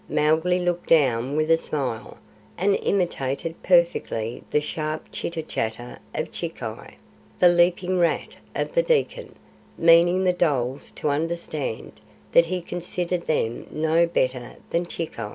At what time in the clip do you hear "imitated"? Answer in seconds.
2.77-3.61